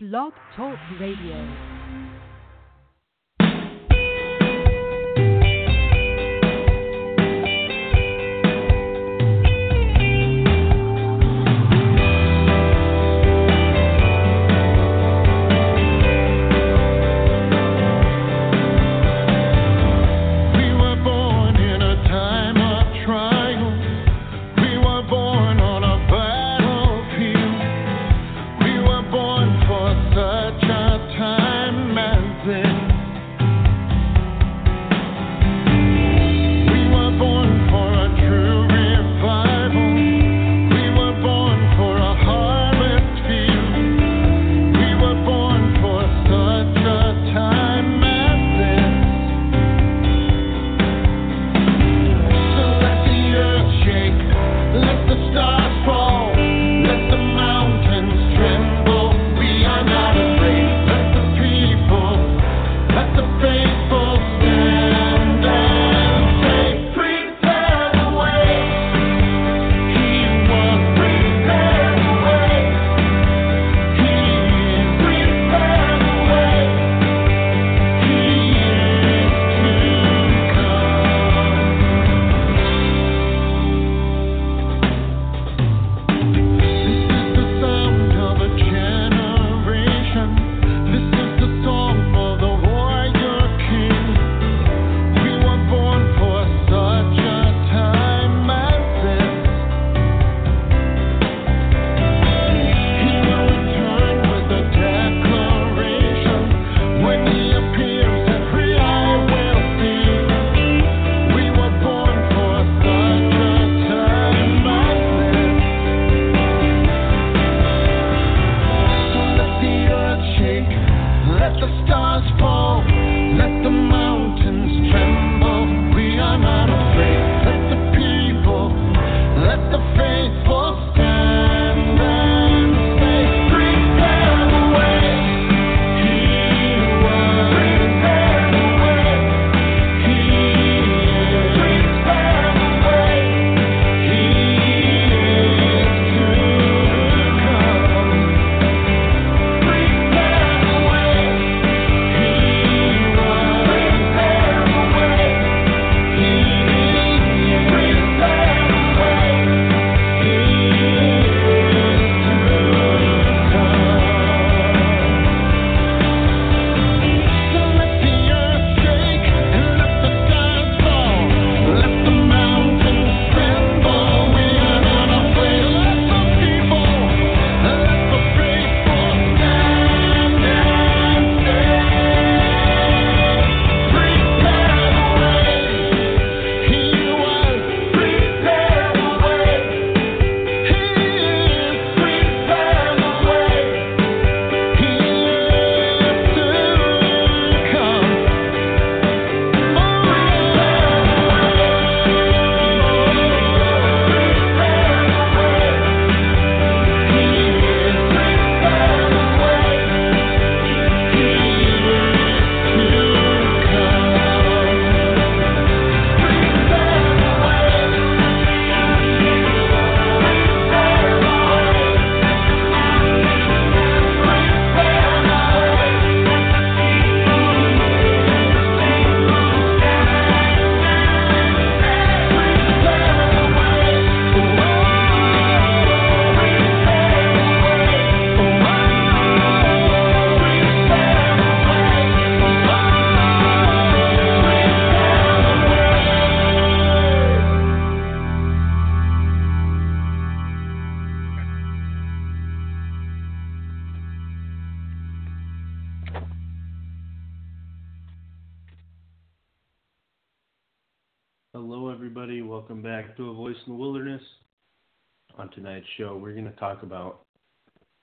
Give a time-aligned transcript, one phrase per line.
[0.00, 1.77] Blog Talk Radio.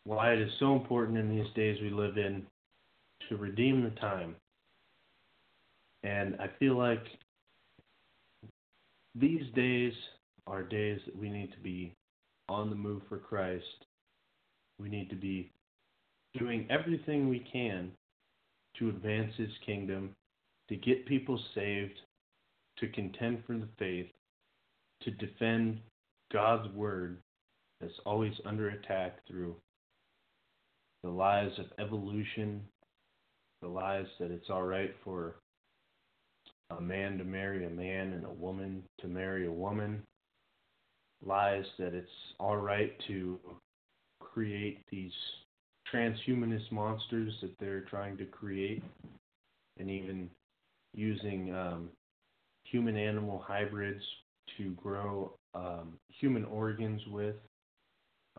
[0.06, 2.44] why it is so important in these days we live in
[3.28, 4.36] to redeem the time.
[6.04, 7.04] And I feel like
[9.16, 9.94] these days
[10.46, 11.94] are days that we need to be
[12.48, 13.66] on the move for Christ.
[14.80, 15.52] We need to be
[16.38, 17.92] doing everything we can
[18.78, 20.12] to advance His kingdom,
[20.70, 22.00] to get people saved,
[22.78, 24.08] to contend for the faith,
[25.02, 25.80] to defend
[26.32, 27.18] God's word
[27.82, 29.56] that's always under attack through
[31.06, 32.60] the lies of evolution,
[33.62, 35.36] the lies that it's all right for
[36.76, 40.02] a man to marry a man and a woman to marry a woman,
[41.24, 42.10] lies that it's
[42.40, 43.40] all right to
[44.20, 45.12] create these
[45.94, 48.84] transhumanist monsters that they're trying to create,
[49.78, 50.28] and even
[50.96, 51.88] using um,
[52.64, 54.02] human animal hybrids
[54.58, 57.36] to grow um, human organs with.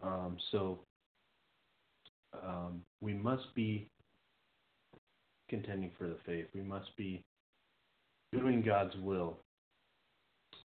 [0.02, 0.80] Um, so
[2.44, 3.88] um, we must be
[5.48, 6.46] contending for the faith.
[6.54, 7.22] We must be
[8.32, 9.38] doing God's will.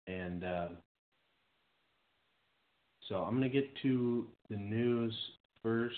[0.07, 0.67] And uh,
[3.07, 5.13] so I'm going to get to the news
[5.61, 5.95] first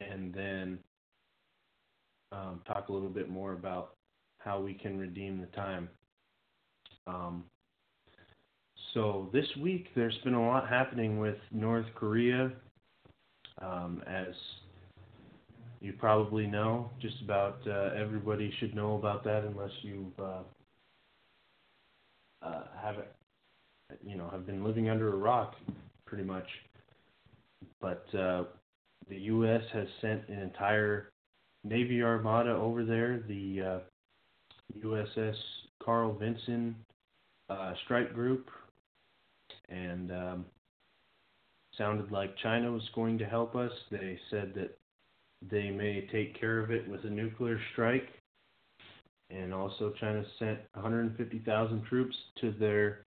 [0.00, 0.78] and then
[2.32, 3.94] um, talk a little bit more about
[4.38, 5.88] how we can redeem the time.
[7.06, 7.44] Um,
[8.92, 12.52] so this week there's been a lot happening with North Korea,
[13.64, 14.34] um, as
[15.80, 16.90] you probably know.
[17.00, 20.42] Just about uh, everybody should know about that, unless you've uh,
[22.42, 22.96] uh, have
[24.04, 25.54] you know have been living under a rock,
[26.06, 26.46] pretty much.
[27.80, 28.44] But uh,
[29.08, 29.62] the U.S.
[29.72, 31.12] has sent an entire
[31.64, 33.22] Navy armada over there.
[33.28, 33.78] The uh,
[34.84, 35.36] USS
[35.82, 36.74] Carl Vinson
[37.50, 38.48] uh, strike group,
[39.68, 40.44] and um,
[41.76, 43.72] sounded like China was going to help us.
[43.90, 44.78] They said that
[45.50, 48.08] they may take care of it with a nuclear strike.
[49.30, 53.04] And also, China sent 150,000 troops to their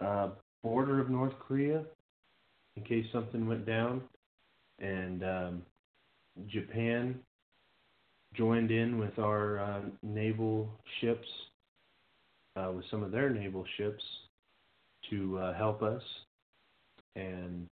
[0.00, 0.30] uh,
[0.62, 1.84] border of North Korea
[2.76, 4.02] in case something went down.
[4.78, 5.62] And um,
[6.48, 7.20] Japan
[8.34, 10.68] joined in with our uh, naval
[11.00, 11.28] ships,
[12.56, 14.02] uh, with some of their naval ships,
[15.10, 16.02] to uh, help us.
[17.16, 17.68] And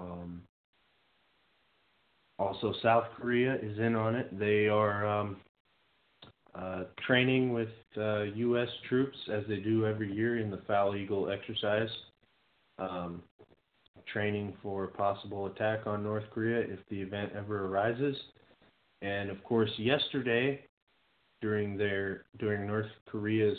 [0.00, 0.42] um,
[2.40, 4.38] also, South Korea is in on it.
[4.38, 5.36] They are um,
[6.54, 7.68] uh, training with
[7.98, 8.68] uh, U.S.
[8.88, 11.90] troops as they do every year in the Foal Eagle exercise,
[12.78, 13.22] um,
[14.10, 18.16] training for possible attack on North Korea if the event ever arises.
[19.02, 20.64] And of course, yesterday,
[21.42, 23.58] during their during North Korea's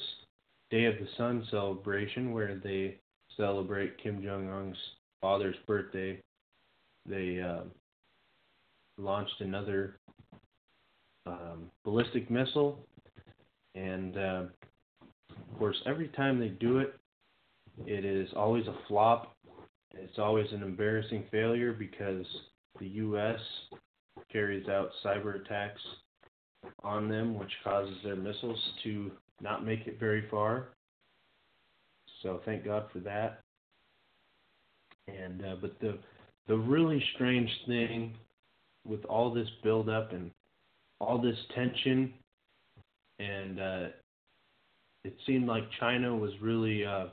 [0.72, 2.98] Day of the Sun celebration, where they
[3.38, 4.78] celebrate Kim Jong Un's
[5.22, 6.20] father's birthday,
[7.06, 7.64] they uh,
[8.98, 10.00] launched another
[11.26, 12.80] um, ballistic missile,
[13.76, 14.44] and uh,
[15.30, 16.96] of course, every time they do it,
[17.86, 19.36] it is always a flop.
[19.94, 22.26] It's always an embarrassing failure because
[22.80, 23.40] the U.S.
[24.32, 25.82] carries out cyber attacks
[26.84, 29.12] on them, which causes their missiles to
[29.42, 30.70] not make it very far.
[32.22, 33.42] So thank God for that.
[35.08, 35.98] And uh, but the
[36.48, 38.16] the really strange thing
[38.88, 40.32] with all this buildup and
[41.00, 42.14] all this tension,
[43.20, 43.88] and uh,
[45.04, 47.08] it seemed like China was really uh,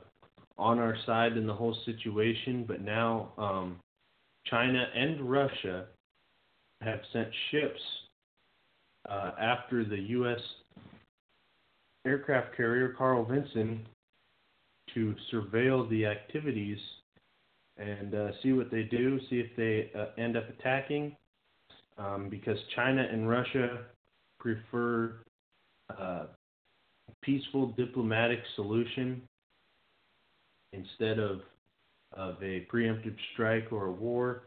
[0.59, 3.77] on our side in the whole situation, but now um,
[4.47, 5.87] China and Russia
[6.81, 7.81] have sent ships
[9.09, 10.41] uh, after the U.S.
[12.07, 13.87] aircraft carrier Carl Vinson
[14.95, 16.79] to surveil the activities
[17.79, 21.17] and uh, see what they do, see if they uh, end up attacking,
[21.97, 23.85] um, because China and Russia
[24.39, 25.17] prefer
[25.99, 26.27] uh,
[27.23, 29.23] peaceful diplomatic solution
[30.73, 31.41] instead of
[32.15, 34.45] of a preemptive strike or a war.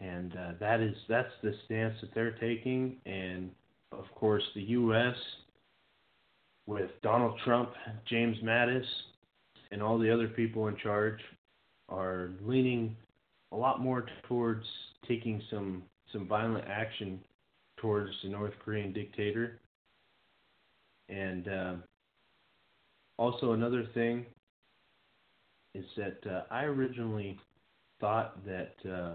[0.00, 2.96] And uh, that is that's the stance that they're taking.
[3.06, 3.50] And
[3.92, 5.16] of course, the U.S.
[6.66, 7.70] with Donald Trump,
[8.08, 8.84] James Mattis,
[9.70, 11.20] and all the other people in charge
[11.88, 12.96] are leaning
[13.52, 14.64] a lot more towards
[15.06, 15.82] taking some
[16.12, 17.20] some violent action
[17.76, 19.60] towards the North Korean dictator.
[21.08, 21.74] And uh,
[23.18, 24.24] also another thing
[25.74, 27.38] is that uh, I originally
[28.00, 29.14] thought that uh,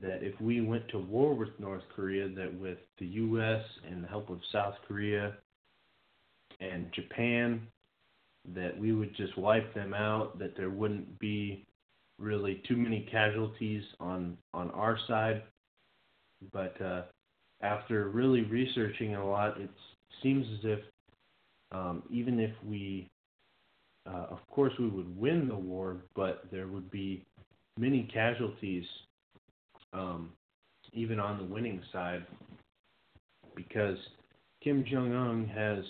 [0.00, 3.62] that if we went to war with North Korea, that with the U.S.
[3.88, 5.34] and the help of South Korea
[6.60, 7.60] and Japan,
[8.54, 11.64] that we would just wipe them out, that there wouldn't be
[12.18, 15.42] really too many casualties on on our side.
[16.52, 17.02] But uh,
[17.60, 19.70] after really researching a lot, it
[20.22, 20.80] seems as if
[21.72, 23.08] um, even if we,
[24.06, 27.24] uh, of course, we would win the war, but there would be
[27.78, 28.84] many casualties,
[29.92, 30.30] um,
[30.92, 32.26] even on the winning side,
[33.56, 33.96] because
[34.62, 35.84] Kim Jong Un has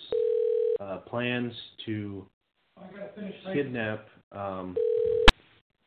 [0.80, 1.52] uh, plans
[1.86, 2.24] to
[3.52, 4.76] kidnap um,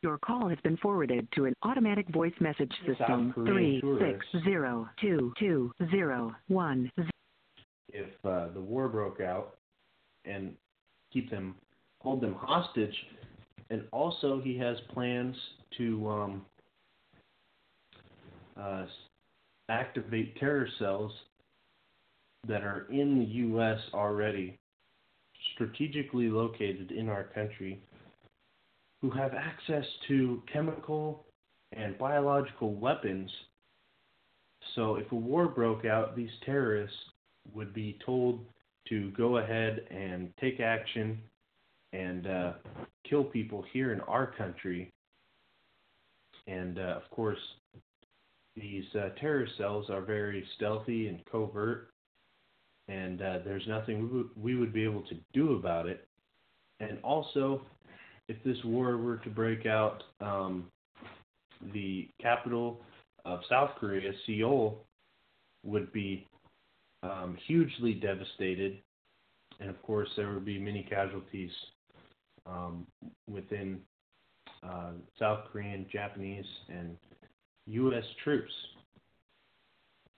[0.02, 3.32] Your call has been forwarded to an automatic voice message system.
[3.34, 4.26] Three tourists.
[4.32, 6.90] six zero two two zero one
[7.96, 9.56] if uh, the war broke out
[10.24, 10.54] and
[11.12, 11.54] keep them,
[12.00, 12.94] hold them hostage.
[13.70, 15.34] And also, he has plans
[15.78, 16.46] to um,
[18.60, 18.86] uh,
[19.68, 21.12] activate terror cells
[22.46, 23.78] that are in the U.S.
[23.92, 24.58] already,
[25.54, 27.80] strategically located in our country,
[29.02, 31.24] who have access to chemical
[31.72, 33.30] and biological weapons.
[34.74, 36.96] So, if a war broke out, these terrorists
[37.54, 38.44] would be told
[38.88, 41.18] to go ahead and take action
[41.92, 42.52] and uh,
[43.08, 44.90] kill people here in our country.
[46.46, 47.38] And uh, of course,
[48.56, 49.08] these uh,
[49.58, 51.90] cells are very stealthy and covert,
[52.88, 56.06] and uh, there's nothing we would, we would be able to do about it.
[56.80, 57.62] And also,
[58.28, 60.66] if this war were to break out, um,
[61.72, 62.80] the capital
[63.24, 64.84] of South Korea, Seoul,
[65.64, 66.26] would be
[67.02, 68.78] um, hugely devastated,
[69.60, 71.50] and of course there would be many casualties
[72.46, 72.86] um,
[73.28, 73.80] within
[74.62, 76.96] uh, South Korean, Japanese, and
[77.66, 78.04] U.S.
[78.22, 78.52] troops.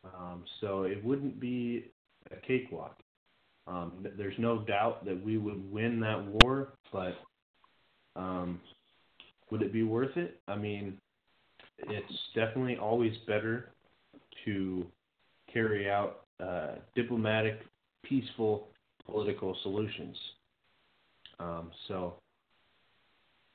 [0.04, 1.90] Um, so it wouldn't be
[2.30, 2.98] a cakewalk.
[3.66, 7.14] Um, there's no doubt that we would win that war, but
[8.16, 8.60] um,
[9.50, 10.40] would it be worth it?
[10.48, 10.98] I mean,
[11.78, 13.70] it's definitely always better
[14.44, 14.86] to
[15.52, 17.60] carry out uh, diplomatic,
[18.04, 18.68] peaceful
[19.04, 20.16] political solutions.
[21.38, 22.14] Um, so,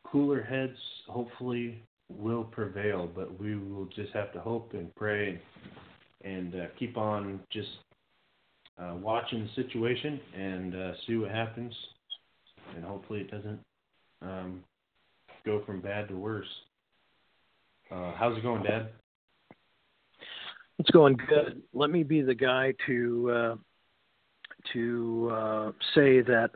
[0.05, 0.77] cooler heads
[1.07, 5.41] hopefully will prevail, but we will just have to hope and pray
[6.23, 7.69] and uh, keep on just
[8.77, 11.73] uh, watching the situation and uh, see what happens.
[12.75, 13.59] And hopefully, it doesn't
[14.21, 14.63] um,
[15.45, 16.47] go from bad to worse.
[17.91, 18.89] Uh, how's it going, Dad?
[20.79, 21.61] It's going good.
[21.73, 23.55] Let me be the guy to uh,
[24.73, 26.51] to uh, say that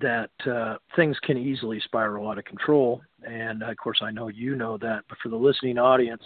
[0.00, 4.56] that uh, things can easily spiral out of control, and of course I know you
[4.56, 5.04] know that.
[5.08, 6.22] But for the listening audience,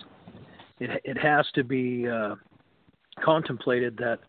[0.80, 2.36] it it has to be uh,
[3.22, 4.20] contemplated that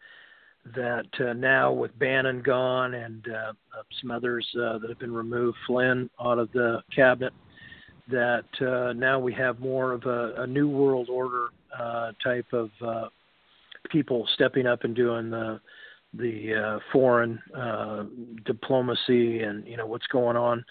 [0.75, 5.13] that uh, now with Bannon gone and uh, uh, some others uh, that have been
[5.13, 7.33] removed, Flynn out of the cabinet,
[8.09, 11.47] that uh, now we have more of a, a new world order
[11.77, 13.07] uh, type of uh,
[13.89, 15.59] people stepping up and doing the
[16.15, 18.03] the uh, foreign uh,
[18.45, 20.63] diplomacy and you know what's going on.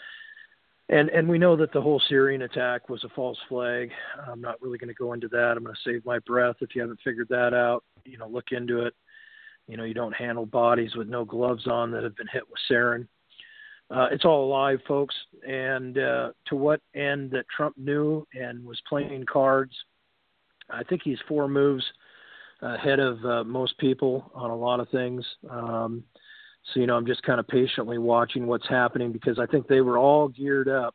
[0.88, 3.90] And and we know that the whole Syrian attack was a false flag.
[4.26, 5.54] I'm not really going to go into that.
[5.56, 6.56] I'm going to save my breath.
[6.60, 8.94] If you haven't figured that out, you know, look into it.
[9.68, 12.58] You know, you don't handle bodies with no gloves on that have been hit with
[12.70, 13.06] sarin.
[13.90, 15.14] Uh, it's all alive, folks.
[15.46, 19.72] And uh, to what end that Trump knew and was playing cards,
[20.70, 21.84] I think he's four moves
[22.60, 25.24] ahead of uh, most people on a lot of things.
[25.48, 26.02] Um,
[26.72, 29.80] so, you know, I'm just kind of patiently watching what's happening because I think they
[29.80, 30.94] were all geared up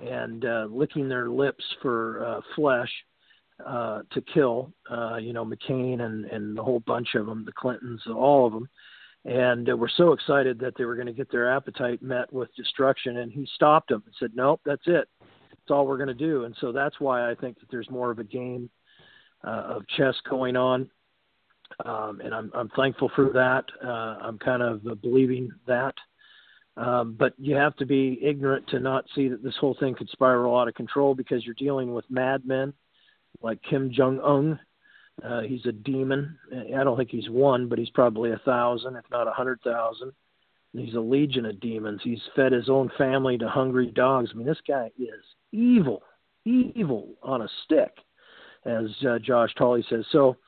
[0.00, 2.90] and uh, licking their lips for uh, flesh
[3.66, 4.72] uh, to kill.
[4.90, 8.52] Uh, you know, McCain and and the whole bunch of them, the Clintons, all of
[8.52, 8.68] them,
[9.24, 12.54] and uh, were so excited that they were going to get their appetite met with
[12.56, 13.18] destruction.
[13.18, 15.08] And he stopped them and said, "Nope, that's it.
[15.20, 18.10] That's all we're going to do." And so that's why I think that there's more
[18.10, 18.70] of a game
[19.44, 20.90] uh, of chess going on.
[21.84, 23.64] Um, and I'm, I'm thankful for that.
[23.82, 25.94] Uh, I'm kind of uh, believing that.
[26.76, 30.08] Um, but you have to be ignorant to not see that this whole thing could
[30.10, 32.72] spiral out of control because you're dealing with madmen
[33.40, 34.60] like Kim Jong Un.
[35.22, 36.38] Uh, he's a demon.
[36.52, 40.12] I don't think he's one, but he's probably a thousand, if not a hundred thousand.
[40.72, 42.00] He's a legion of demons.
[42.02, 44.30] He's fed his own family to hungry dogs.
[44.32, 45.22] I mean, this guy is
[45.52, 46.02] evil,
[46.46, 47.92] evil on a stick,
[48.64, 50.06] as uh, Josh Tolley says.
[50.12, 50.38] So,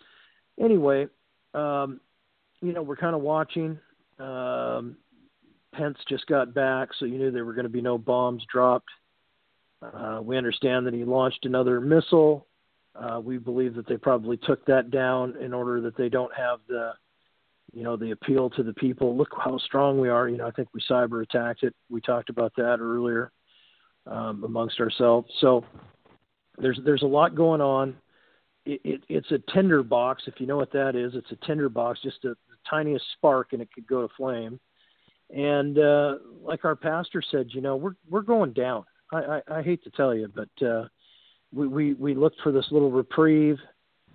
[0.58, 1.08] anyway,
[1.52, 2.00] um,
[2.62, 3.78] you know, we're kind of watching.
[4.18, 4.96] Um,
[5.74, 8.88] Pence just got back, so you knew there were going to be no bombs dropped.
[9.82, 12.46] Uh, we understand that he launched another missile.
[12.94, 16.60] Uh, we believe that they probably took that down in order that they don't have
[16.68, 16.92] the,
[17.72, 19.16] you know, the appeal to the people.
[19.16, 20.28] Look how strong we are.
[20.28, 21.74] You know, I think we cyber attacked it.
[21.90, 23.32] We talked about that earlier
[24.06, 25.28] um, amongst ourselves.
[25.40, 25.64] So
[26.58, 27.96] there's there's a lot going on.
[28.64, 31.14] It, it, it's a tinder box, if you know what that is.
[31.14, 34.58] It's a tinder box, just a, the tiniest spark, and it could go to flame.
[35.34, 38.84] And uh, like our pastor said, you know, we're we're going down.
[39.12, 40.86] I, I, I hate to tell you, but uh,
[41.54, 43.58] we, we we looked for this little reprieve,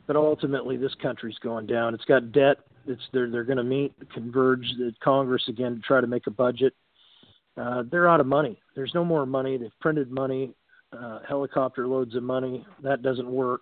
[0.07, 1.93] but ultimately this country's going down.
[1.93, 2.57] It's got debt.
[2.87, 6.31] It's they're they're going to meet, converge the Congress again to try to make a
[6.31, 6.73] budget.
[7.57, 8.61] Uh, they're out of money.
[8.75, 9.57] There's no more money.
[9.57, 10.53] They've printed money
[10.93, 12.65] uh, helicopter loads of money.
[12.83, 13.61] That doesn't work.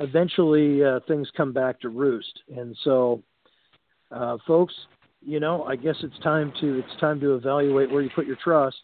[0.00, 3.22] Eventually, uh, things come back to roost, and so,
[4.12, 4.74] uh, folks,
[5.20, 8.36] you know, I guess it's time to it's time to evaluate where you put your
[8.42, 8.78] trust,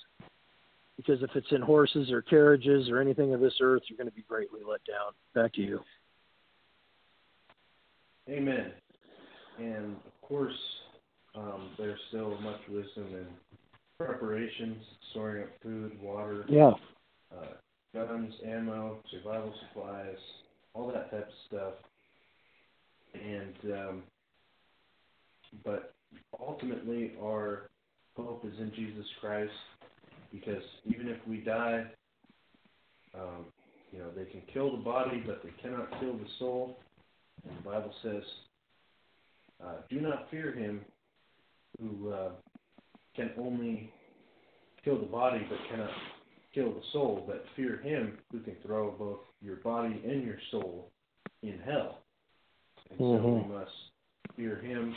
[0.96, 4.14] because if it's in horses or carriages or anything of this earth, you're going to
[4.14, 5.12] be greatly let down.
[5.34, 5.80] Back to you.
[8.28, 8.72] Amen.
[9.58, 10.54] And of course,
[11.34, 13.26] um, there's still much wisdom in
[13.98, 16.72] preparations, storing up food, water, Yeah.
[17.36, 17.54] uh,
[17.92, 20.18] guns, ammo, survival supplies,
[20.74, 21.74] all that type of stuff.
[23.14, 24.02] And um,
[25.64, 25.94] but
[26.40, 27.70] ultimately, our
[28.16, 29.52] hope is in Jesus Christ,
[30.34, 31.84] because even if we die,
[33.14, 33.46] um,
[33.92, 36.76] you know, they can kill the body, but they cannot kill the soul.
[37.48, 38.22] And the Bible says,
[39.64, 40.84] uh, "Do not fear him
[41.80, 42.30] who uh,
[43.14, 43.92] can only
[44.84, 45.90] kill the body but cannot
[46.52, 50.90] kill the soul, but fear him who can throw both your body and your soul
[51.42, 51.98] in hell."
[52.90, 53.48] And so Mhm.
[53.48, 53.76] we must
[54.36, 54.96] fear him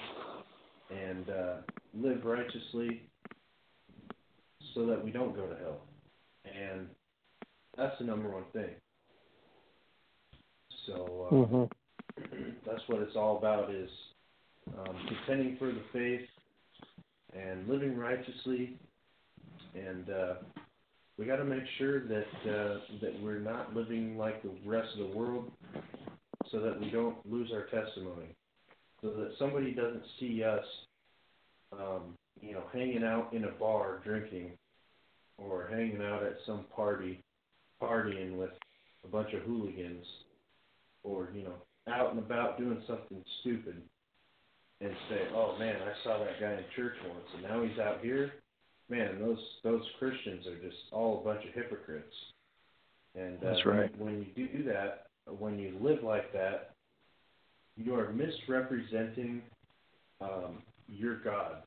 [0.90, 1.58] and uh,
[1.94, 3.02] live righteously
[4.78, 5.80] so that we don't go to hell.
[6.46, 6.88] And
[7.76, 8.70] that's the number one thing.
[10.86, 11.64] So uh, Mm-hmm.
[12.66, 13.90] that's what it's all about is
[14.78, 16.28] um, contending for the faith
[17.34, 18.78] and living righteously
[19.76, 20.34] and uh,
[21.18, 25.10] we got to make sure that uh, that we're not living like the rest of
[25.10, 25.52] the world
[26.52, 28.28] so that we don't lose our testimony
[29.02, 30.66] so that somebody doesn't see us
[31.74, 34.52] um, you know hanging out in a bar drinking
[35.38, 37.24] or hanging out at some party
[37.82, 38.52] partying with
[39.04, 40.06] a bunch of hooligans
[41.04, 41.54] or you know
[41.88, 43.82] out and about doing something stupid
[44.82, 48.02] and say, "Oh man, I saw that guy in church once, and now he's out
[48.02, 48.34] here."
[48.90, 52.14] Man, those those Christians are just all a bunch of hypocrites.
[53.16, 54.00] And uh, That's right.
[54.00, 55.08] When you do that,
[55.40, 56.72] when you live like that,
[57.76, 59.42] you are misrepresenting
[60.22, 61.64] um, your God.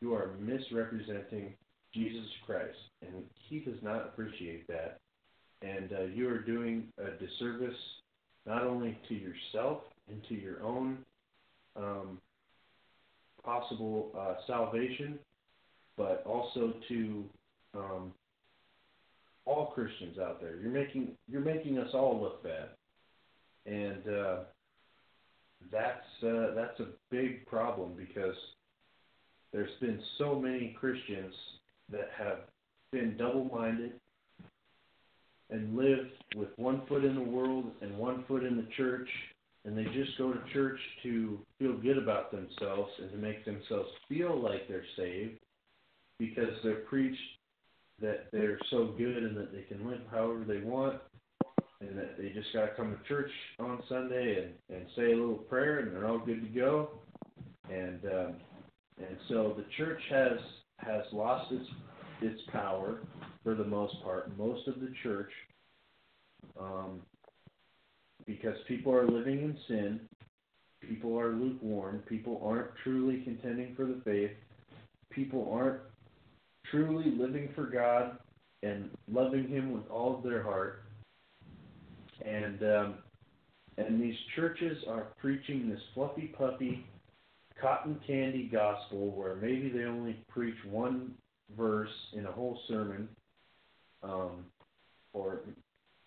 [0.00, 1.54] You are misrepresenting
[1.92, 5.00] Jesus Christ, and He does not appreciate that.
[5.62, 7.76] And uh, you are doing a disservice
[8.46, 10.98] not only to yourself and to your own
[11.76, 12.18] um,
[13.44, 15.18] possible uh, salvation,
[15.96, 17.24] but also to
[17.74, 18.12] um,
[19.44, 20.56] all Christians out there.
[20.56, 22.68] You're making you're making us all look bad,
[23.66, 24.36] and uh,
[25.70, 28.36] that's uh, that's a big problem because
[29.52, 31.34] there's been so many Christians
[31.90, 32.38] that have
[32.92, 33.92] been double-minded
[35.50, 39.08] and live with one foot in the world and one foot in the church,
[39.64, 43.88] and they just go to church to feel good about themselves and to make themselves
[44.08, 45.38] feel like they're saved
[46.18, 47.18] because they're preached
[48.00, 51.00] that they're so good and that they can live however they want
[51.80, 55.16] and that they just got to come to church on Sunday and, and say a
[55.16, 56.90] little prayer and they're all good to go.
[57.70, 58.34] And um,
[58.98, 60.38] and so the church has
[60.84, 61.66] has lost its
[62.22, 62.98] its power
[63.42, 64.36] for the most part.
[64.36, 65.30] Most of the church,
[66.60, 67.00] um,
[68.26, 70.00] because people are living in sin,
[70.86, 74.32] people are lukewarm, people aren't truly contending for the faith,
[75.10, 75.80] people aren't
[76.70, 78.18] truly living for God
[78.62, 80.82] and loving Him with all of their heart,
[82.24, 82.94] and um,
[83.78, 86.84] and these churches are preaching this fluffy puppy,
[87.60, 91.12] cotton candy gospel where maybe they only preach one
[91.56, 93.08] verse in a whole sermon,
[94.02, 94.44] um,
[95.12, 95.40] or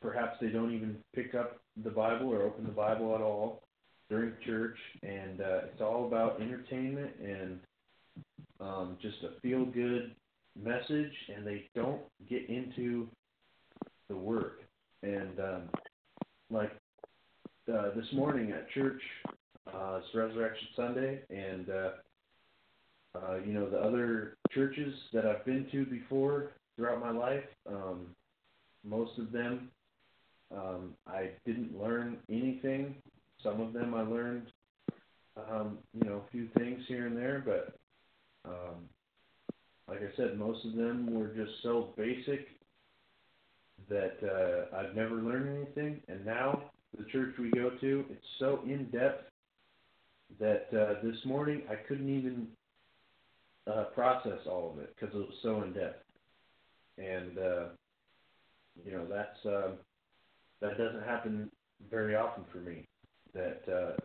[0.02, 3.64] perhaps they don't even pick up the Bible or open the Bible at all
[4.10, 7.60] during church, and uh, it's all about entertainment and
[8.60, 10.16] um, just a feel good
[10.62, 13.08] message, and they don't get into
[14.10, 14.62] the work.
[15.02, 15.62] And um,
[16.50, 16.72] like
[17.74, 19.02] uh, this morning at church,
[19.68, 21.90] uh, it's Resurrection Sunday, and uh,
[23.16, 28.08] uh, you know the other churches that I've been to before throughout my life, um,
[28.84, 29.70] most of them
[30.56, 32.96] um, I didn't learn anything.
[33.42, 34.48] Some of them I learned,
[35.50, 37.76] um, you know, a few things here and there, but
[38.46, 38.88] um,
[39.88, 42.48] like I said, most of them were just so basic
[43.90, 46.02] that uh, I've never learned anything.
[46.08, 49.26] And now the church we go to, it's so in depth
[50.40, 52.48] that uh, this morning I couldn't even
[53.68, 56.04] uh, process all of it because it was so in depth.
[56.98, 57.66] And uh,
[58.86, 59.72] you know that's uh,
[60.62, 61.50] that doesn't happen
[61.90, 62.88] very often for me.
[63.34, 63.96] That uh,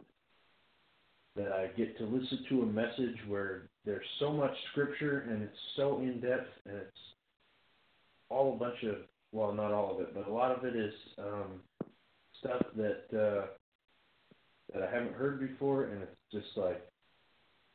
[1.36, 5.58] that I get to listen to a message where there's so much scripture and it's
[5.76, 6.96] so in depth and it's
[8.30, 8.96] all a bunch of
[9.32, 11.60] well, not all of it, but a lot of it is um,
[12.40, 13.46] stuff that uh,
[14.72, 16.82] that I haven't heard before, and it's just like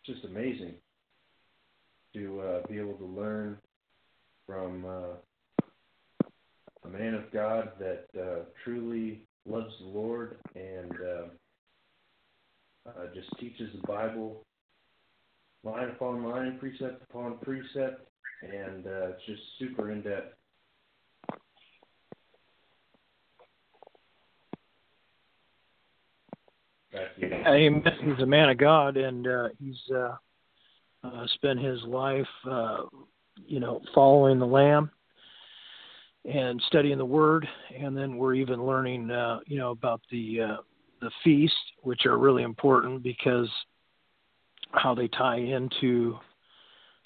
[0.06, 0.76] just amazing
[2.14, 3.58] to uh, be able to learn
[4.46, 5.16] from uh,
[6.86, 13.70] a man of God that uh, truly loves the Lord and uh, uh, just teaches
[13.74, 14.44] the Bible
[15.64, 18.08] line upon line, precept upon precept,
[18.42, 20.36] and uh, it's just super in depth.
[21.32, 21.42] Back to you.
[27.48, 27.84] Amen.
[28.02, 30.16] He's a man of God, and uh, he's uh,
[31.04, 32.84] uh, spent his life, uh,
[33.48, 34.92] you know, following the Lamb
[36.32, 40.58] and studying the Word, and then we're even learning, uh, you know, about the uh,
[41.02, 43.50] the feast, which are really important because
[44.72, 46.18] how they tie into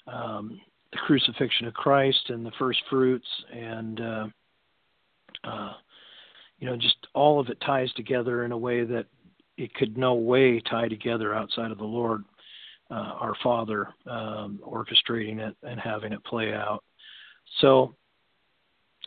[0.06, 0.60] um,
[0.92, 4.26] the crucifixion of Christ and the first fruits, and uh,
[5.44, 5.72] uh,
[6.58, 9.06] you know, just all of it ties together in a way that
[9.58, 12.24] it could no way tie together outside of the Lord,
[12.90, 16.84] uh, our Father, um, orchestrating it and having it play out.
[17.60, 17.94] So,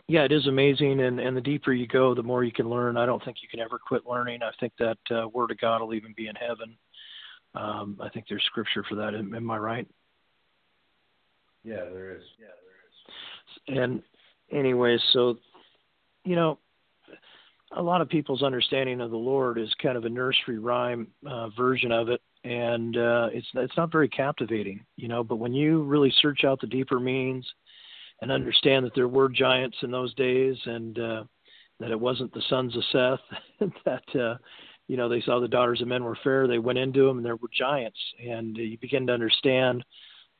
[0.07, 2.97] yeah, it is amazing, and and the deeper you go, the more you can learn.
[2.97, 4.43] I don't think you can ever quit learning.
[4.43, 6.75] I think that uh, Word of God will even be in heaven.
[7.55, 9.15] Um, I think there's scripture for that.
[9.15, 9.87] Am, am I right?
[11.63, 12.23] Yeah, there is.
[12.39, 12.47] Yeah,
[13.67, 13.81] there is.
[13.81, 14.03] And
[14.51, 15.37] anyway, so
[16.25, 16.59] you know,
[17.75, 21.49] a lot of people's understanding of the Lord is kind of a nursery rhyme uh,
[21.49, 25.23] version of it, and uh, it's it's not very captivating, you know.
[25.23, 27.45] But when you really search out the deeper meanings
[28.21, 31.23] and understand that there were giants in those days, and uh,
[31.79, 34.37] that it wasn't the sons of Seth, that uh,
[34.87, 37.25] you know they saw the daughters of men were fair, they went into them, and
[37.25, 39.83] there were giants, and you begin to understand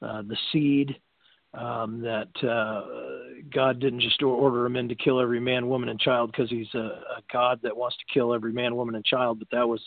[0.02, 0.98] uh, the seed
[1.54, 2.84] um, that uh,
[3.54, 6.78] God didn't just order in to kill every man, woman, and child because he's a,
[6.78, 9.82] a God that wants to kill every man, woman, and child, but that was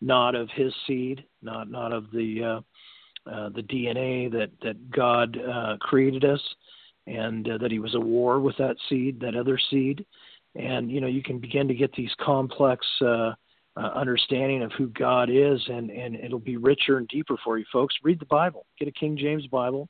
[0.00, 5.38] not of his seed, not not of the uh, uh, the DNA that that God
[5.38, 6.40] uh, created us,
[7.06, 10.04] and uh, that He was at war with that seed, that other seed,
[10.54, 12.86] and you know you can begin to get these complex.
[13.00, 13.32] Uh,
[13.76, 17.64] uh, understanding of who God is, and, and it'll be richer and deeper for you,
[17.72, 17.92] folks.
[18.04, 18.66] Read the Bible.
[18.78, 19.88] Get a King James Bible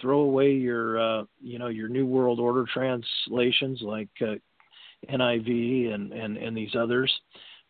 [0.00, 4.34] throw away your uh, you know your New World Order translations like uh,
[5.10, 7.12] NIV and, and and these others.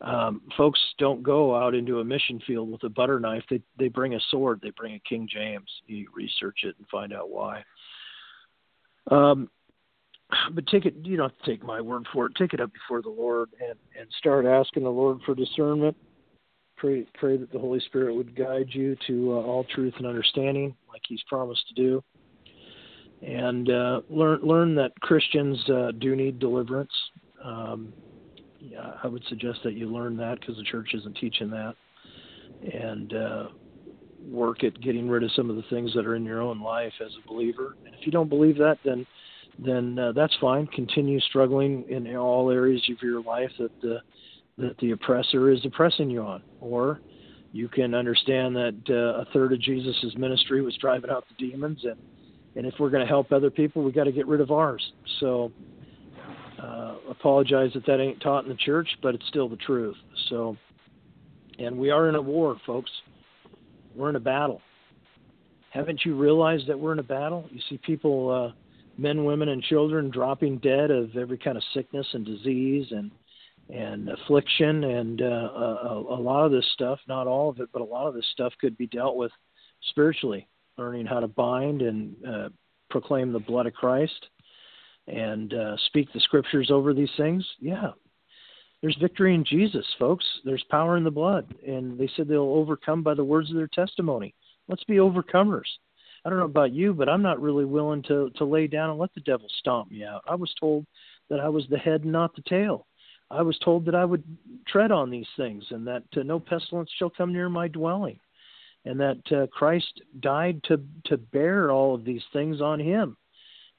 [0.00, 3.42] Um, folks don't go out into a mission field with a butter knife.
[3.50, 4.60] They they bring a sword.
[4.62, 5.68] They bring a King James.
[5.86, 7.64] You research it and find out why.
[9.10, 9.48] Um,
[10.52, 10.94] but take it.
[11.02, 12.32] You don't take my word for it.
[12.36, 15.96] Take it up before the Lord and and start asking the Lord for discernment
[16.78, 20.74] pray pray that the Holy Spirit would guide you to uh, all truth and understanding,
[20.88, 22.04] like He's promised to do,
[23.22, 26.92] and uh, learn learn that Christians uh, do need deliverance.
[27.44, 27.92] Um,
[28.60, 31.74] yeah, I would suggest that you learn that because the church isn't teaching that,
[32.72, 33.48] and uh,
[34.26, 36.92] work at getting rid of some of the things that are in your own life
[37.04, 37.76] as a believer.
[37.84, 39.06] And if you don't believe that, then
[39.58, 40.66] then uh, that's fine.
[40.68, 43.98] Continue struggling in all areas of your life that the
[44.58, 47.00] that the oppressor is oppressing you on, or
[47.52, 51.80] you can understand that uh, a third of Jesus' ministry was driving out the demons,
[51.84, 51.96] and
[52.56, 54.82] and if we're going to help other people, we've got to get rid of ours.
[55.20, 55.52] So,
[56.60, 59.96] uh, apologize that that ain't taught in the church, but it's still the truth.
[60.28, 60.56] So,
[61.58, 62.90] and we are in a war, folks.
[63.94, 64.60] We're in a battle.
[65.70, 67.48] Haven't you realized that we're in a battle?
[67.52, 72.06] You see people, uh, men, women, and children dropping dead of every kind of sickness
[72.12, 73.12] and disease and
[73.68, 77.82] and affliction and uh, a, a lot of this stuff, not all of it, but
[77.82, 79.32] a lot of this stuff could be dealt with
[79.90, 82.48] spiritually, learning how to bind and uh,
[82.90, 84.26] proclaim the blood of Christ
[85.06, 87.46] and uh, speak the scriptures over these things.
[87.60, 87.92] Yeah,
[88.80, 90.24] there's victory in Jesus, folks.
[90.44, 93.68] There's power in the blood, and they said they'll overcome by the words of their
[93.68, 94.34] testimony.
[94.68, 95.66] Let's be overcomers.
[96.24, 98.98] I don't know about you, but I'm not really willing to to lay down and
[98.98, 100.22] let the devil stomp me out.
[100.28, 100.84] I was told
[101.30, 102.86] that I was the head not the tail.
[103.30, 104.24] I was told that I would
[104.66, 108.18] tread on these things and that uh, no pestilence shall come near my dwelling,
[108.84, 113.16] and that uh, Christ died to to bear all of these things on him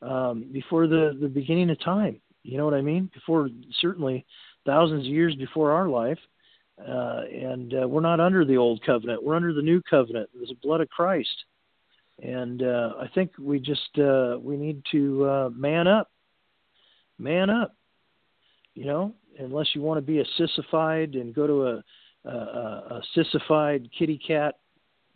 [0.02, 2.20] um, before the the beginning of time.
[2.44, 3.10] You know what I mean?
[3.14, 4.26] Before certainly
[4.66, 6.20] thousands of years before our life,
[6.80, 9.24] uh, and uh, we're not under the old covenant.
[9.24, 10.30] We're under the new covenant.
[10.34, 11.46] The blood of Christ,
[12.22, 16.10] and uh, I think we just uh, we need to uh, man up,
[17.18, 17.76] man up.
[18.76, 21.84] You know, unless you want to be a sissified and go to a,
[22.30, 24.60] a, a sissified kitty cat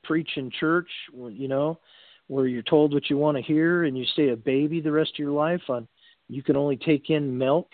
[0.03, 0.89] preaching church,
[1.29, 1.79] you know,
[2.27, 5.11] where you're told what you want to hear and you stay a baby the rest
[5.13, 5.87] of your life on
[6.29, 7.69] you can only take in milk.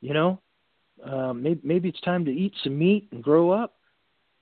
[0.00, 0.40] You know,
[1.04, 3.74] uh, maybe maybe it's time to eat some meat and grow up.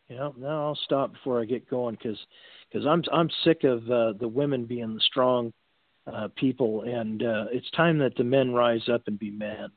[0.08, 2.18] You know, now I'll stop before I get going because
[2.70, 5.52] because I'm I'm sick of uh, the women being the strong
[6.06, 9.70] uh, people, and uh, it's time that the men rise up and be men.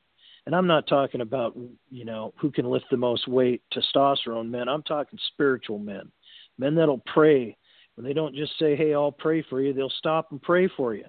[0.46, 1.56] And I'm not talking about
[1.90, 4.68] you know who can lift the most weight, testosterone men.
[4.68, 6.10] I'm talking spiritual men,
[6.58, 7.56] men that'll pray
[7.94, 10.94] when they don't just say, "Hey, I'll pray for you." They'll stop and pray for
[10.94, 11.06] you.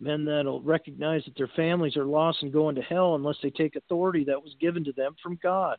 [0.00, 3.76] Men that'll recognize that their families are lost and going to hell unless they take
[3.76, 5.78] authority that was given to them from God.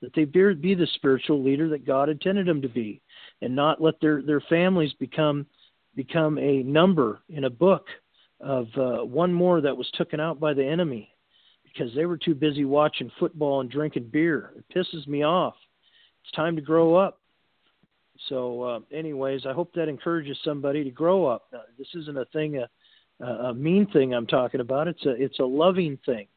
[0.00, 3.00] That they be, the spiritual leader that God intended them to be,
[3.40, 5.46] and not let their their families become
[5.94, 7.86] become a number in a book
[8.40, 11.11] of uh, one more that was taken out by the enemy
[11.72, 14.52] because they were too busy watching football and drinking beer.
[14.56, 15.54] It pisses me off.
[16.22, 17.18] It's time to grow up.
[18.28, 21.46] So, uh, anyways, I hope that encourages somebody to grow up.
[21.52, 22.62] Now, this isn't a thing,
[23.20, 24.86] a, a mean thing I'm talking about.
[24.86, 26.28] It's a it's a loving thing,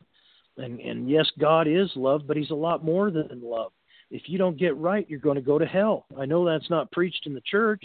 [0.58, 3.71] and and yes, God is love, but He's a lot more than love.
[4.10, 6.06] If you don't get right, you're going to go to hell.
[6.17, 7.84] I know that's not preached in the church,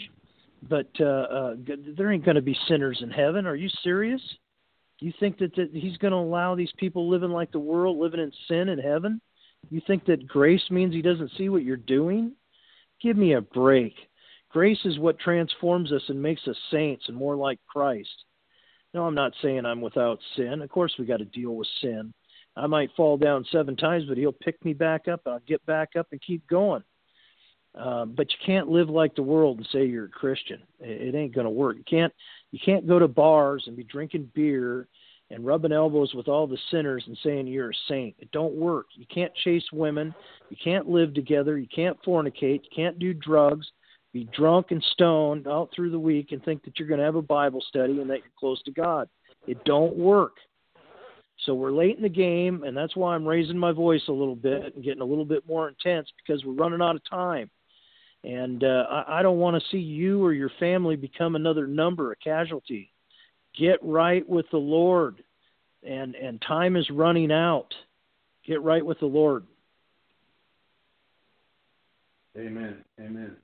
[0.67, 1.55] but uh, uh,
[1.97, 3.45] there ain't going to be sinners in heaven.
[3.45, 4.21] Are you serious?
[5.01, 8.19] You think that, that He's going to allow these people living like the world, living
[8.19, 9.19] in sin in heaven?
[9.69, 12.33] You think that grace means He doesn't see what you're doing?
[13.01, 13.93] Give me a break.
[14.51, 18.09] Grace is what transforms us and makes us saints and more like Christ.
[18.93, 20.61] No, I'm not saying I'm without sin.
[20.61, 22.13] Of course, we got to deal with sin.
[22.55, 25.21] I might fall down seven times, but He'll pick me back up.
[25.25, 26.83] I'll get back up and keep going.
[27.73, 30.61] Uh, but you can't live like the world and say you're a Christian.
[30.79, 31.77] It, it ain't going to work.
[31.77, 32.13] You can't.
[32.51, 34.87] You can't go to bars and be drinking beer
[35.29, 38.15] and rubbing elbows with all the sinners and saying you're a saint.
[38.19, 38.87] It don't work.
[38.95, 40.13] You can't chase women.
[40.49, 41.57] You can't live together.
[41.57, 42.63] You can't fornicate.
[42.63, 43.71] You can't do drugs.
[44.13, 47.15] Be drunk and stoned out through the week and think that you're going to have
[47.15, 49.07] a Bible study and that you're close to God.
[49.47, 50.33] It don't work.
[51.45, 54.35] So we're late in the game, and that's why I'm raising my voice a little
[54.35, 57.49] bit and getting a little bit more intense because we're running out of time.
[58.23, 62.11] And uh, I, I don't want to see you or your family become another number,
[62.11, 62.91] a casualty.
[63.57, 65.23] Get right with the Lord,
[65.83, 67.73] and and time is running out.
[68.45, 69.45] Get right with the Lord.
[72.37, 72.77] Amen.
[72.99, 73.35] Amen.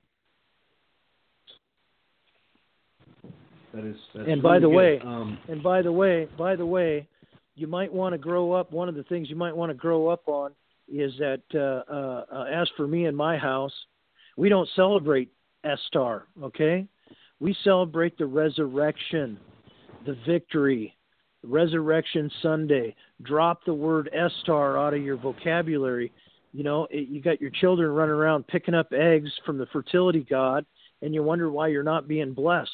[3.74, 3.96] That is.
[4.14, 4.76] And by really the good.
[4.76, 7.06] way- um, And by the way, by the way,
[7.54, 8.72] you might want to grow up.
[8.72, 10.52] One of the things you might want to grow up on
[10.88, 13.74] is that, uh, uh, uh, as for me and my house,
[14.38, 15.30] we don't celebrate
[15.66, 16.22] Estar.
[16.42, 16.86] Okay,
[17.40, 19.36] we celebrate the resurrection,
[20.06, 20.94] the victory,
[21.42, 22.94] Resurrection Sunday.
[23.22, 26.12] Drop the word Estar out of your vocabulary.
[26.52, 30.24] You know, it, you got your children running around picking up eggs from the fertility
[30.28, 30.64] god,
[31.02, 32.70] and you wonder why you're not being blessed.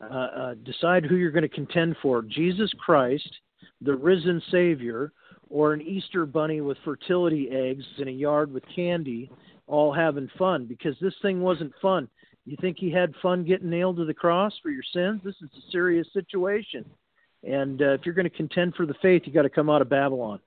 [0.00, 3.28] Uh, uh, decide who you're going to contend for Jesus Christ,
[3.80, 5.12] the risen Savior,
[5.50, 9.30] or an Easter bunny with fertility eggs in a yard with candy,
[9.66, 12.08] all having fun because this thing wasn't fun.
[12.46, 15.20] You think he had fun getting nailed to the cross for your sins?
[15.24, 16.84] This is a serious situation.
[17.42, 19.82] And uh, if you're going to contend for the faith, you got to come out
[19.82, 20.40] of Babylon.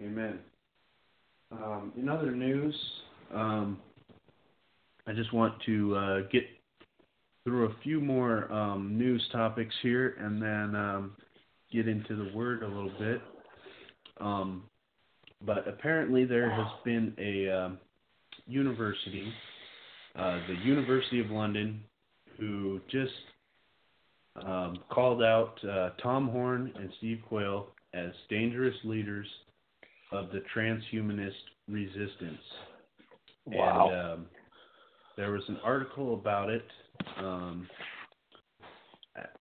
[0.00, 0.38] Amen.
[1.52, 2.74] Um, in other news,
[3.34, 3.78] um,
[5.06, 6.44] I just want to uh, get
[7.44, 11.16] through a few more um, news topics here and then um,
[11.72, 13.22] get into the word a little bit.
[14.20, 14.64] Um,
[15.44, 17.78] but apparently, there has been a um,
[18.46, 19.32] university,
[20.16, 21.82] uh, the University of London,
[22.38, 23.12] who just
[24.44, 29.26] um, called out uh, Tom Horn and Steve Quayle as dangerous leaders
[30.12, 31.32] of the transhumanist
[31.68, 32.40] resistance.
[33.46, 33.88] Wow.
[33.88, 34.26] And, um,
[35.16, 36.64] there was an article about it
[37.18, 37.66] um,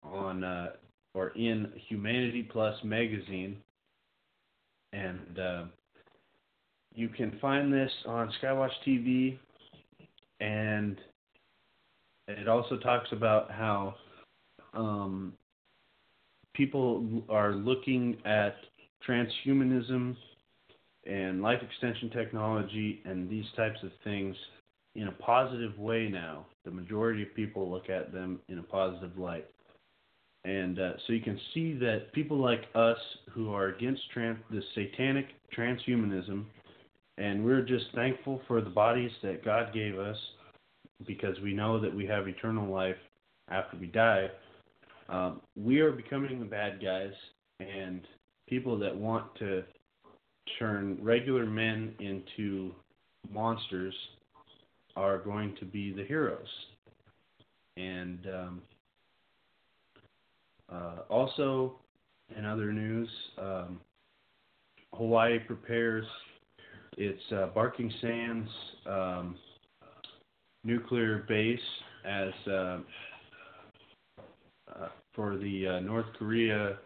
[0.04, 0.68] on uh,
[1.14, 3.56] or in Humanity Plus magazine,
[4.92, 5.64] and uh,
[6.94, 9.38] you can find this on Skywatch TV,
[10.40, 10.98] and
[12.28, 13.94] it also talks about how
[14.74, 15.32] um,
[16.54, 18.56] people are looking at
[19.06, 20.16] transhumanism
[21.06, 24.34] and life extension technology and these types of things
[24.94, 26.46] in a positive way now.
[26.64, 29.46] The majority of people look at them in a positive light.
[30.44, 32.98] And uh, so you can see that people like us
[33.32, 35.26] who are against trans- the satanic
[35.56, 36.44] transhumanism,
[37.18, 40.16] and we're just thankful for the bodies that God gave us
[41.06, 42.96] because we know that we have eternal life
[43.50, 44.28] after we die.
[45.08, 47.12] Um, we are becoming the bad guys,
[47.60, 48.00] and
[48.48, 49.62] people that want to
[50.58, 52.72] turn regular men into
[53.32, 53.94] monsters
[54.96, 56.48] are going to be the heroes.
[57.76, 58.62] And um,
[60.72, 61.74] Uh, also,
[62.36, 63.80] in other news, um,
[64.94, 66.06] Hawaii prepares
[66.96, 68.48] its uh, Barking Sands
[68.86, 69.36] um,
[70.64, 71.58] nuclear base
[72.04, 72.78] as uh,
[74.74, 76.78] uh, for the uh, North Korea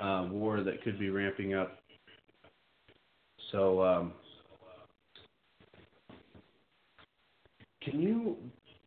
[0.00, 1.78] uh, war that could be ramping up.
[3.52, 4.12] So, um,
[7.82, 8.36] can you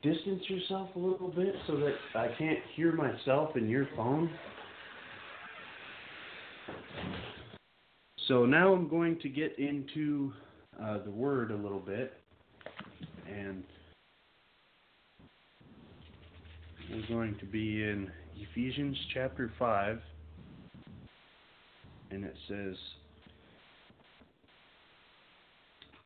[0.02, 4.30] distance yourself a little bit so that I can't hear myself in your phone?
[8.28, 10.32] So now I'm going to get into
[10.82, 12.14] uh, the word a little bit,
[13.28, 13.64] and
[16.92, 20.00] we're going to be in Ephesians chapter 5,
[22.12, 22.76] and it says,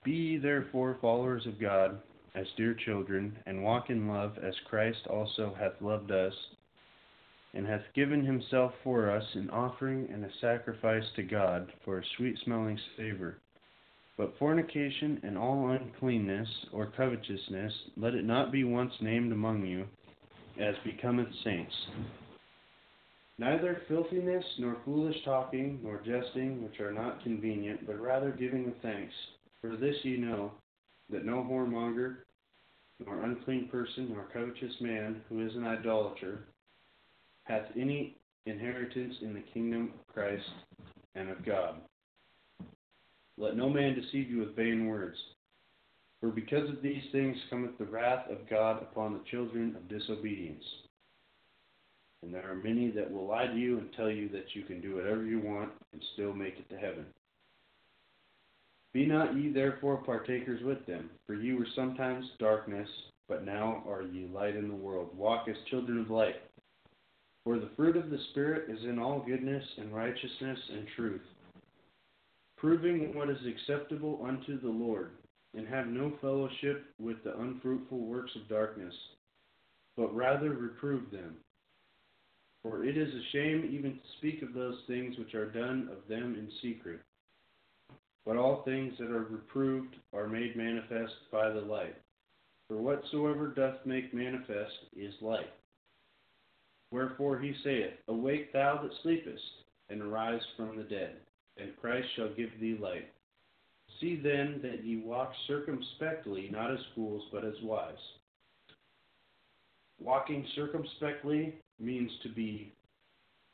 [0.03, 1.99] Be therefore followers of God
[2.35, 6.33] as dear children, and walk in love as Christ also hath loved us,
[7.53, 12.03] and hath given himself for us an offering and a sacrifice to God for a
[12.15, 13.37] sweet smelling savour.
[14.17, 19.85] But fornication and all uncleanness or covetousness, let it not be once named among you,
[20.59, 21.73] as becometh saints.
[23.37, 28.73] Neither filthiness, nor foolish talking, nor jesting, which are not convenient, but rather giving of
[28.81, 29.13] thanks.
[29.61, 30.51] For this ye know,
[31.11, 32.17] that no whoremonger,
[33.05, 36.45] nor unclean person, nor covetous man, who is an idolater,
[37.43, 40.49] hath any inheritance in the kingdom of Christ
[41.13, 41.75] and of God.
[43.37, 45.17] Let no man deceive you with vain words.
[46.19, 50.63] For because of these things cometh the wrath of God upon the children of disobedience.
[52.23, 54.81] And there are many that will lie to you and tell you that you can
[54.81, 57.05] do whatever you want and still make it to heaven.
[58.93, 62.89] Be not ye therefore partakers with them, for ye were sometimes darkness,
[63.27, 65.15] but now are ye light in the world.
[65.15, 66.41] Walk as children of light.
[67.43, 71.21] For the fruit of the Spirit is in all goodness and righteousness and truth,
[72.57, 75.11] proving what is acceptable unto the Lord,
[75.55, 78.93] and have no fellowship with the unfruitful works of darkness,
[79.95, 81.35] but rather reprove them.
[82.63, 86.07] For it is a shame even to speak of those things which are done of
[86.09, 86.99] them in secret.
[88.25, 91.95] But all things that are reproved are made manifest by the light.
[92.67, 95.53] For whatsoever doth make manifest is light.
[96.91, 99.43] Wherefore he saith, Awake thou that sleepest,
[99.89, 101.15] and arise from the dead,
[101.59, 103.09] and Christ shall give thee light.
[103.99, 107.95] See then that ye walk circumspectly, not as fools, but as wise.
[109.99, 112.73] Walking circumspectly means to be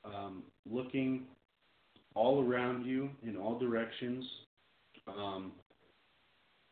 [0.04, 1.24] um, looking
[2.16, 4.26] all around you in all directions,
[5.08, 5.54] um,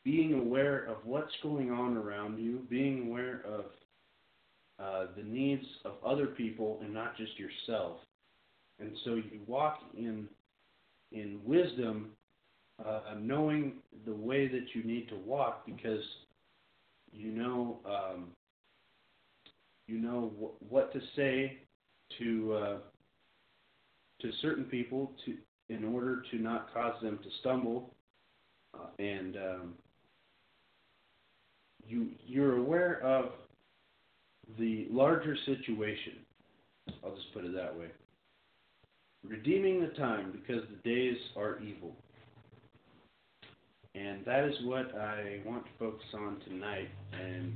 [0.04, 3.66] being aware of what's going on around you, being aware of
[4.80, 7.98] uh, the needs of other people and not just yourself.
[8.80, 10.28] And so you walk in
[11.12, 12.12] in wisdom,
[12.84, 13.74] uh, knowing
[14.06, 16.04] the way that you need to walk because
[17.12, 18.28] you know um,
[19.88, 21.58] you know wh- what to say
[22.18, 22.78] to uh,
[24.22, 25.36] to certain people to
[25.74, 27.94] in order to not cause them to stumble
[28.74, 29.74] uh, and um,
[31.88, 33.32] you you're aware of
[34.58, 36.14] the larger situation.
[37.04, 37.88] I'll just put it that way.
[39.28, 41.96] Redeeming the time because the days are evil.
[43.94, 46.90] And that is what I want to focus on tonight.
[47.14, 47.56] And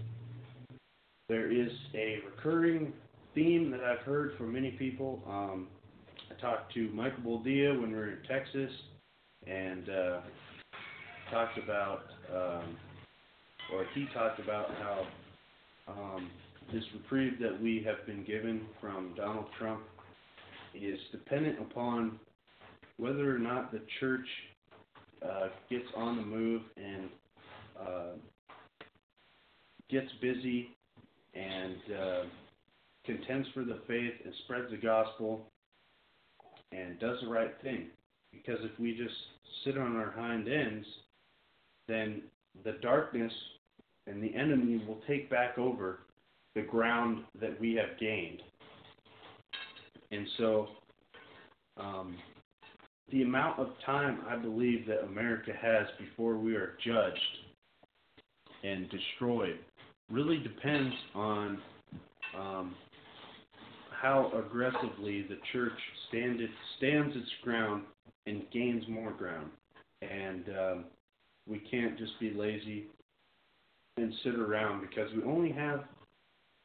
[1.28, 2.94] there is a recurring
[3.34, 5.22] theme that I've heard from many people.
[5.28, 5.68] Um,
[6.30, 8.72] I talked to Michael Boldea when we were in Texas
[9.48, 10.20] and uh,
[11.32, 12.78] talked about, um,
[13.74, 15.08] or he talked about how
[15.88, 16.30] um,
[16.74, 19.82] this reprieve that we have been given from Donald Trump
[20.76, 22.20] is dependent upon
[22.98, 24.28] whether or not the church
[25.24, 27.10] uh, gets on the move and
[27.80, 28.12] uh,
[29.90, 30.70] gets busy
[31.34, 32.24] and uh,
[33.06, 35.48] contends for the faith and spreads the gospel
[36.72, 37.88] and does the right thing.
[38.32, 39.16] Because if we just
[39.64, 40.86] sit on our hind ends,
[41.88, 42.22] then
[42.64, 43.32] the darkness
[44.08, 46.00] and the enemy will take back over
[46.56, 48.42] the ground that we have gained.
[50.12, 50.68] And so,
[51.78, 52.16] um,
[53.12, 57.20] the amount of time I believe that America has before we are judged
[58.64, 59.60] and destroyed
[60.10, 61.60] really depends on
[62.38, 62.76] um,
[63.92, 65.74] how aggressively the church
[66.10, 67.84] stand it, stands its ground
[68.26, 69.50] and gains more ground.
[70.02, 70.86] And um,
[71.48, 72.86] we can't just be lazy
[73.98, 75.86] and sit around because we only have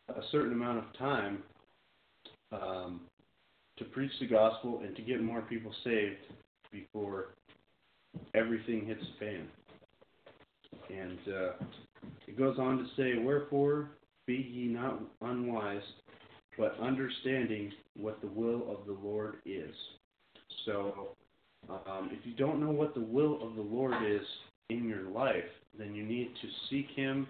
[0.08, 1.42] a certain amount of time
[2.52, 3.00] um,
[3.80, 6.18] to preach the gospel and to get more people saved
[6.70, 7.30] before
[8.34, 9.48] everything hits the fan.
[10.90, 11.52] And uh,
[12.28, 13.90] it goes on to say, Wherefore
[14.26, 15.82] be ye not unwise,
[16.58, 19.74] but understanding what the will of the Lord is.
[20.66, 21.16] So,
[21.68, 24.26] um, if you don't know what the will of the Lord is
[24.68, 25.44] in your life,
[25.78, 27.26] then you need to seek Him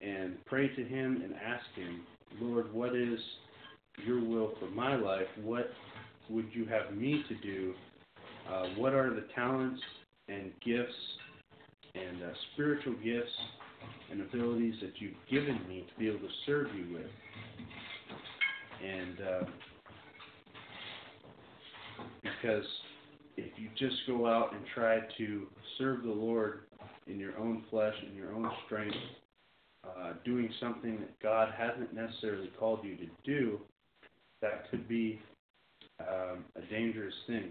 [0.00, 2.00] and pray to Him and ask Him,
[2.40, 3.18] Lord, what is
[4.04, 5.26] your will for my life?
[5.42, 5.70] What
[6.28, 7.74] would you have me to do?
[8.50, 9.80] Uh, what are the talents
[10.28, 10.92] and gifts
[11.94, 13.32] and uh, spiritual gifts
[14.10, 17.06] and abilities that you've given me to be able to serve you with?
[18.84, 19.44] And uh,
[22.22, 22.66] because
[23.36, 25.46] if you just go out and try to
[25.78, 26.60] serve the Lord
[27.06, 28.96] in your own flesh, in your own strength,
[29.84, 33.60] uh, doing something that God hasn't necessarily called you to do,
[34.44, 35.18] that could be
[36.00, 37.50] um, a dangerous thing.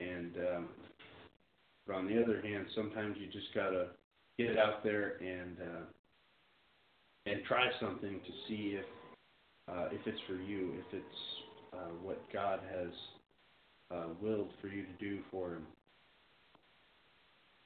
[0.00, 0.68] And um,
[1.86, 3.86] but on the other hand, sometimes you just gotta
[4.36, 8.84] get out there and uh, and try something to see if
[9.72, 11.22] uh, if it's for you, if it's
[11.72, 12.90] uh, what God has
[13.92, 15.66] uh, willed for you to do for Him.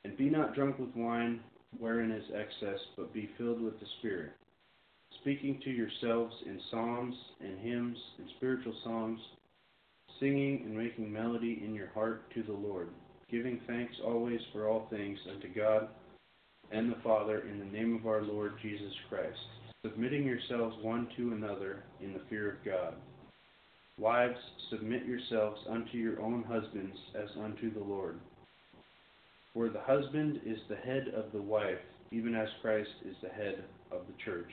[0.04, 1.40] And be not drunk with wine,
[1.78, 4.32] wherein is excess, but be filled with the Spirit,
[5.26, 9.18] speaking to yourselves in psalms and hymns and spiritual songs,
[10.20, 12.90] singing and making melody in your heart to the Lord,
[13.28, 15.88] giving thanks always for all things unto God
[16.70, 19.36] and the Father in the name of our Lord Jesus Christ,
[19.84, 22.94] submitting yourselves one to another in the fear of God.
[23.98, 24.38] Wives,
[24.70, 28.20] submit yourselves unto your own husbands as unto the Lord.
[29.52, 31.80] For the husband is the head of the wife,
[32.12, 34.52] even as Christ is the head of the church,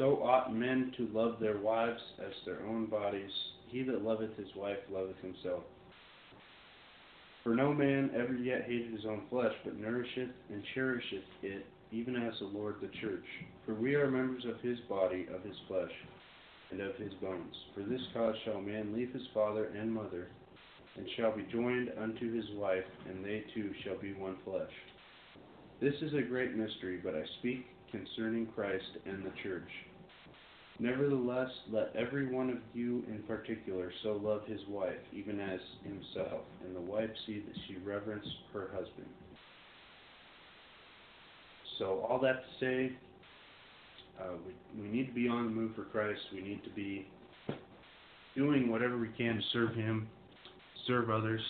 [0.00, 3.30] So ought men to love their wives as their own bodies.
[3.68, 5.62] He that loveth his wife loveth himself.
[7.44, 12.16] For no man ever yet hated his own flesh, but nourisheth and cherisheth it, even
[12.16, 13.26] as the Lord the church.
[13.66, 15.92] For we are members of his body, of his flesh,
[16.70, 17.54] and of his bones.
[17.74, 20.28] For this cause shall a man leave his father and mother,
[20.96, 24.72] and shall be joined unto his wife, and they two shall be one flesh.
[25.78, 29.68] This is a great mystery, but I speak concerning Christ and the church.
[30.80, 36.40] Nevertheless, let every one of you in particular so love his wife, even as himself,
[36.64, 38.24] and the wife see that she reverence
[38.54, 39.06] her husband.
[41.78, 42.92] So, all that to say,
[44.18, 46.20] uh, we, we need to be on the move for Christ.
[46.32, 47.06] We need to be
[48.34, 50.08] doing whatever we can to serve Him,
[50.86, 51.42] serve others,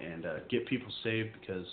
[0.00, 1.66] and uh, get people saved because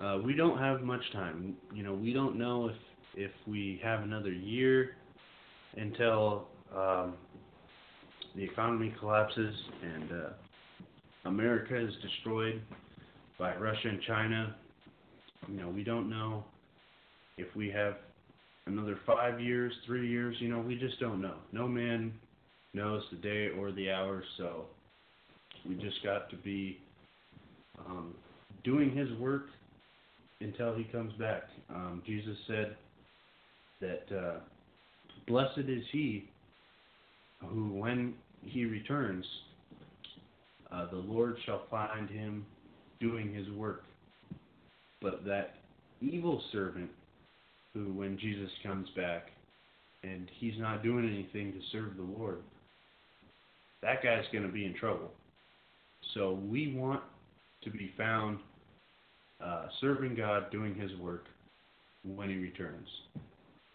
[0.00, 1.56] uh, we don't have much time.
[1.74, 2.76] You know, we don't know if
[3.14, 4.92] if we have another year
[5.76, 7.14] until um,
[8.34, 12.60] the economy collapses and uh, America is destroyed
[13.38, 14.54] by Russia and China.
[15.48, 16.44] You know, we don't know
[17.38, 17.96] if we have
[18.66, 20.36] another five years, three years.
[20.40, 21.36] You know, we just don't know.
[21.52, 22.12] No man
[22.74, 24.66] knows the day or the hour, so
[25.68, 26.78] we just got to be
[27.86, 28.14] um,
[28.64, 29.46] doing His work
[30.40, 31.44] until He comes back.
[31.70, 32.76] Um, Jesus said
[33.80, 34.04] that.
[34.16, 34.38] Uh,
[35.26, 36.28] Blessed is he
[37.40, 39.24] who, when he returns,
[40.70, 42.46] uh, the Lord shall find him
[43.00, 43.84] doing his work.
[45.00, 45.54] But that
[46.00, 46.90] evil servant,
[47.74, 49.28] who, when Jesus comes back
[50.02, 52.38] and he's not doing anything to serve the Lord,
[53.82, 55.10] that guy's going to be in trouble.
[56.14, 57.02] So we want
[57.64, 58.38] to be found
[59.42, 61.24] uh, serving God, doing his work
[62.04, 62.88] when he returns.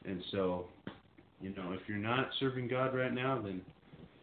[0.05, 0.65] And so
[1.41, 3.61] you know, if you're not serving God right now, then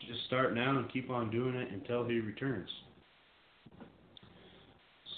[0.00, 2.68] just start now and keep on doing it until He returns.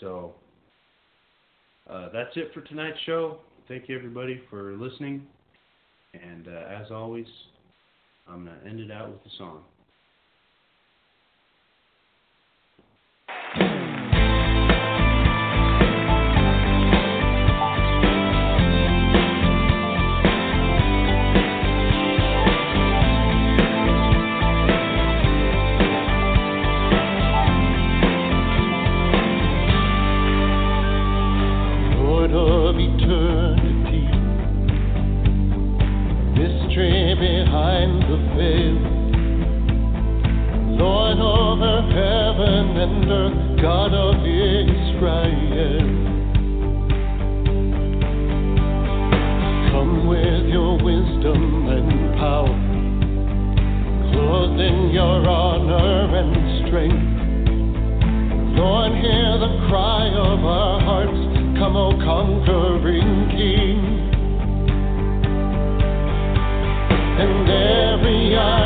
[0.01, 0.35] So
[1.89, 3.39] uh, that's it for tonight's show.
[3.69, 5.27] Thank you everybody for listening.
[6.15, 7.27] And uh, as always,
[8.29, 9.63] I'm going to end it out with a song.
[42.87, 43.31] splendor,
[43.61, 45.87] God of Israel.
[49.71, 52.57] Come with your wisdom and power,
[54.13, 57.17] clothed in your honor and strength.
[58.59, 61.59] Lord, hear the cry of our hearts.
[61.59, 63.81] Come, O conquering King.
[67.19, 68.66] And every eye.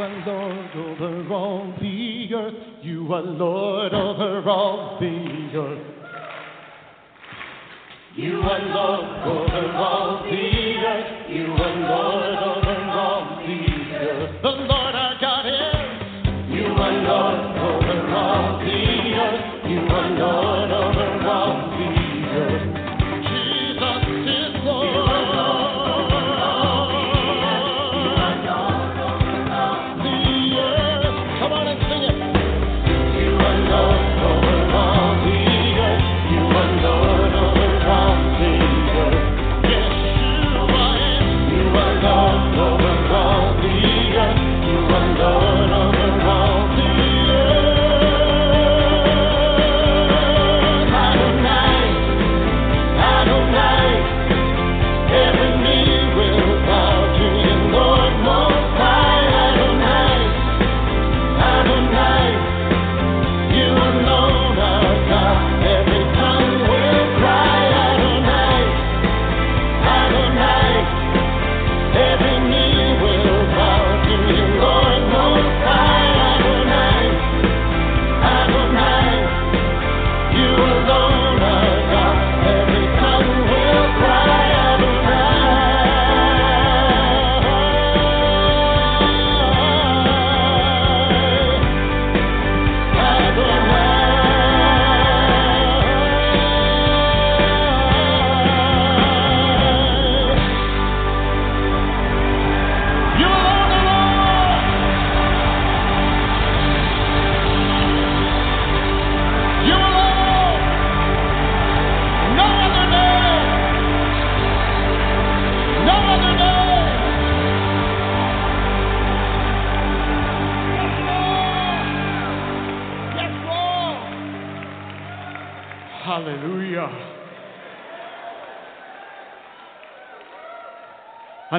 [0.00, 2.54] are Lord over all the earth.
[2.82, 5.86] You are Lord over all the earth.
[8.16, 11.30] You are Lord over all the earth.
[11.30, 12.29] You are Lord.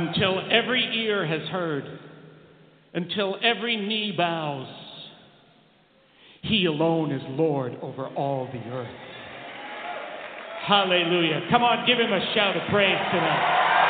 [0.07, 1.83] Until every ear has heard,
[2.93, 4.67] until every knee bows,
[6.41, 8.95] He alone is Lord over all the earth.
[10.65, 11.47] Hallelujah.
[11.51, 13.80] Come on, give Him a shout of praise tonight.